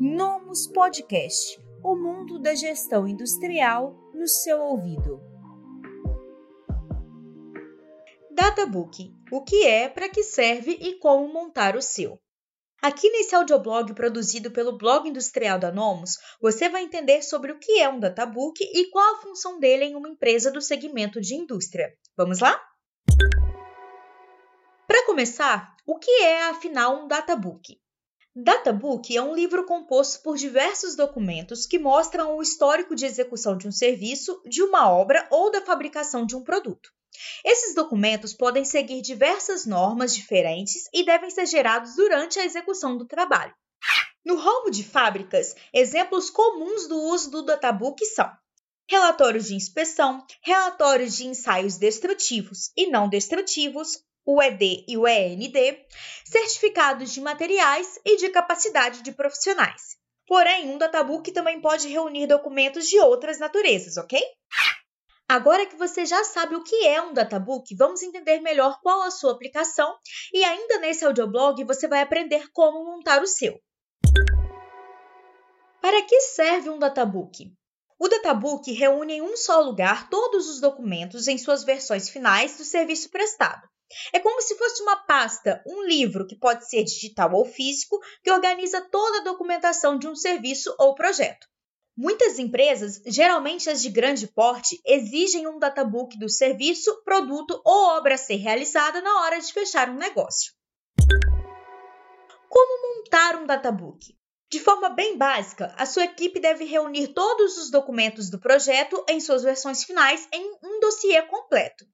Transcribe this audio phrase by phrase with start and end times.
[0.00, 5.20] Nomus Podcast o mundo da gestão industrial no seu ouvido.
[8.30, 12.16] Databook o que é, para que serve e como montar o seu.
[12.80, 17.80] Aqui nesse audioblog produzido pelo blog industrial da Nomus, você vai entender sobre o que
[17.80, 21.92] é um databook e qual a função dele em uma empresa do segmento de indústria.
[22.16, 22.56] Vamos lá?
[24.86, 27.80] Para começar, o que é afinal um databook?
[28.40, 33.66] Databook é um livro composto por diversos documentos que mostram o histórico de execução de
[33.66, 36.88] um serviço, de uma obra ou da fabricação de um produto.
[37.44, 43.08] Esses documentos podem seguir diversas normas diferentes e devem ser gerados durante a execução do
[43.08, 43.52] trabalho.
[44.24, 48.30] No ramo de fábricas, exemplos comuns do uso do databook são
[48.88, 53.98] relatórios de inspeção, relatórios de ensaios destrutivos e não destrutivos,
[54.30, 55.56] o ED e o END,
[56.22, 59.96] certificados de materiais e de capacidade de profissionais.
[60.26, 64.20] Porém, um databook também pode reunir documentos de outras naturezas, ok?
[65.26, 69.10] Agora que você já sabe o que é um databook, vamos entender melhor qual a
[69.10, 69.96] sua aplicação
[70.30, 73.58] e ainda nesse audioblog você vai aprender como montar o seu.
[75.80, 77.50] Para que serve um databook?
[77.98, 82.64] O databook reúne em um só lugar todos os documentos em suas versões finais do
[82.64, 83.66] serviço prestado.
[84.12, 88.30] É como se fosse uma pasta, um livro que pode ser digital ou físico, que
[88.30, 91.46] organiza toda a documentação de um serviço ou projeto.
[91.96, 98.14] Muitas empresas, geralmente as de grande porte, exigem um databook do serviço, produto ou obra
[98.14, 100.52] a ser realizada na hora de fechar um negócio.
[102.48, 104.16] Como montar um databook?
[104.50, 109.20] De forma bem básica, a sua equipe deve reunir todos os documentos do projeto em
[109.20, 111.84] suas versões finais em um dossiê completo.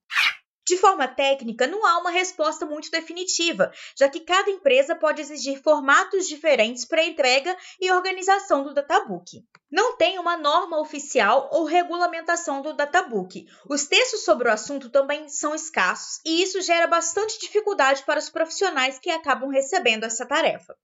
[0.67, 5.63] De forma técnica, não há uma resposta muito definitiva, já que cada empresa pode exigir
[5.63, 9.45] formatos diferentes para entrega e organização do databook.
[9.71, 13.47] Não tem uma norma oficial ou regulamentação do databook.
[13.69, 18.31] Os textos sobre o assunto também são escassos e isso gera bastante dificuldade para os
[18.31, 20.75] profissionais que acabam recebendo essa tarefa.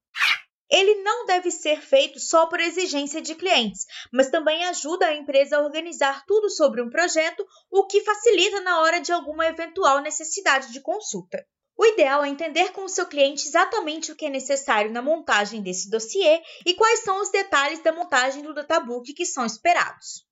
[0.71, 5.57] Ele não deve ser feito só por exigência de clientes, mas também ajuda a empresa
[5.57, 10.73] a organizar tudo sobre um projeto, o que facilita na hora de alguma eventual necessidade
[10.73, 11.45] de consulta.
[11.77, 15.63] O ideal é entender com o seu cliente exatamente o que é necessário na montagem
[15.63, 20.27] desse dossiê e quais são os detalhes da montagem do databook que são esperados.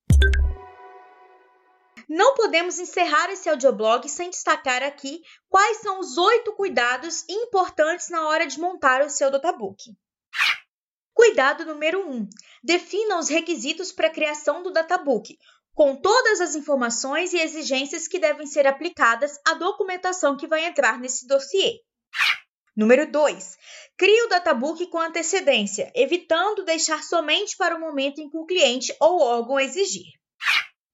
[2.08, 8.28] Não podemos encerrar esse audioblog sem destacar aqui quais são os oito cuidados importantes na
[8.28, 9.94] hora de montar o seu databook.
[11.28, 12.10] Cuidado número 1.
[12.10, 12.28] Um,
[12.64, 15.36] defina os requisitos para a criação do databook,
[15.74, 20.98] com todas as informações e exigências que devem ser aplicadas à documentação que vai entrar
[20.98, 21.80] nesse dossiê.
[22.74, 23.58] Número 2.
[23.98, 28.96] Crie o databook com antecedência, evitando deixar somente para o momento em que o cliente
[28.98, 30.06] ou órgão exigir.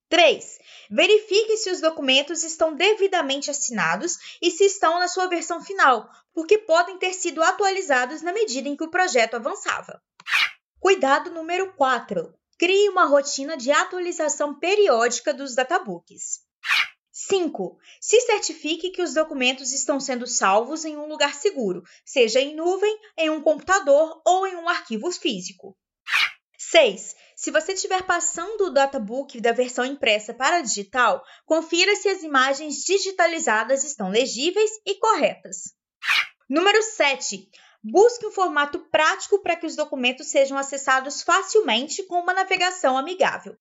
[0.09, 0.59] 3.
[0.91, 6.59] Verifique se os documentos estão devidamente assinados e se estão na sua versão final, porque
[6.59, 10.03] podem ter sido atualizados na medida em que o projeto avançava.
[10.81, 12.34] Cuidado número 4.
[12.59, 16.45] Crie uma rotina de atualização periódica dos databooks.
[17.11, 17.78] 5.
[18.01, 22.99] Se certifique que os documentos estão sendo salvos em um lugar seguro, seja em nuvem,
[23.16, 25.77] em um computador ou em um arquivo físico.
[26.59, 27.15] 6.
[27.37, 32.84] Se você estiver passando o databook da versão impressa para digital, confira se as imagens
[32.84, 35.75] digitalizadas estão legíveis e corretas.
[36.49, 37.50] Número 7.
[37.83, 43.56] Busque um formato prático para que os documentos sejam acessados facilmente com uma navegação amigável.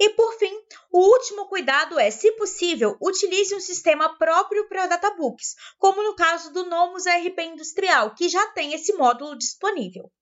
[0.00, 0.54] E por fim,
[0.92, 6.52] o último cuidado é, se possível, utilize um sistema próprio para databooks, como no caso
[6.52, 10.12] do Nomus ERP Industrial, que já tem esse módulo disponível.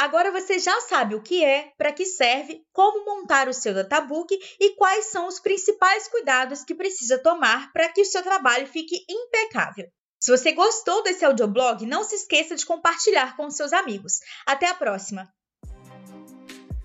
[0.00, 4.34] Agora você já sabe o que é, para que serve, como montar o seu databook
[4.58, 9.04] e quais são os principais cuidados que precisa tomar para que o seu trabalho fique
[9.06, 9.86] impecável.
[10.18, 14.20] Se você gostou desse audioblog, não se esqueça de compartilhar com seus amigos.
[14.46, 15.28] Até a próxima!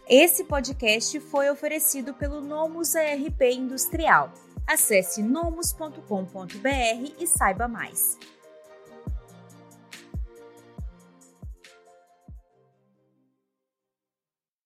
[0.07, 4.31] Esse podcast foi oferecido pelo Nomus ERP Industrial.
[4.68, 8.18] Acesse nomus.com.br e saiba mais.